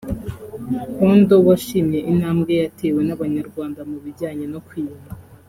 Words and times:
Kondo 0.97 1.35
washimye 1.47 1.99
intambwe 2.11 2.51
yatewe 2.61 3.01
n’Abanyarwanda 3.07 3.81
mu 3.89 3.97
bijyanye 4.03 4.45
no 4.53 4.59
kwiyunga 4.67 5.09